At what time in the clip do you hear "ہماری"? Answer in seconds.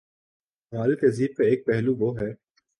0.73-0.95